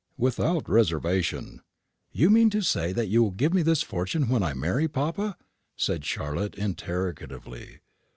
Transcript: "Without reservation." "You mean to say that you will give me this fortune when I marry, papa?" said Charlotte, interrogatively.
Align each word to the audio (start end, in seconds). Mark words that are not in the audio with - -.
"Without 0.17 0.67
reservation." 0.67 1.61
"You 2.11 2.31
mean 2.31 2.49
to 2.49 2.63
say 2.63 2.91
that 2.91 3.07
you 3.09 3.21
will 3.21 3.29
give 3.29 3.53
me 3.53 3.61
this 3.61 3.83
fortune 3.83 4.29
when 4.29 4.41
I 4.41 4.55
marry, 4.55 4.87
papa?" 4.87 5.37
said 5.75 6.03
Charlotte, 6.05 6.55
interrogatively. 6.55 7.81